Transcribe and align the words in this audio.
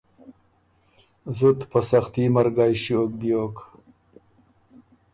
زُت 1.37 1.59
په 1.71 1.79
سختي 1.89 2.23
مرګئ 2.35 2.73
ݭیوک 2.81 3.11
بیوک۔ 3.19 3.55